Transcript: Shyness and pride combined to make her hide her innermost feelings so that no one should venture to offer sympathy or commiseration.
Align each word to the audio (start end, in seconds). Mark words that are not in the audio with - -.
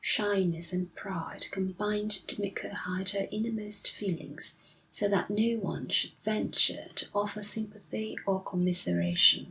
Shyness 0.03 0.73
and 0.73 0.91
pride 0.95 1.45
combined 1.51 2.09
to 2.27 2.41
make 2.41 2.61
her 2.63 2.73
hide 2.73 3.09
her 3.09 3.27
innermost 3.31 3.87
feelings 3.87 4.57
so 4.89 5.07
that 5.07 5.29
no 5.29 5.59
one 5.59 5.89
should 5.89 6.13
venture 6.23 6.87
to 6.95 7.07
offer 7.13 7.43
sympathy 7.43 8.17
or 8.25 8.41
commiseration. 8.41 9.39